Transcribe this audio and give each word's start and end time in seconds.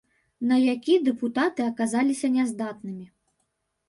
На 0.51 0.55
які 0.61 0.95
дэпутаты 1.09 1.61
аказаліся 1.71 2.31
няздатнымі. 2.39 3.05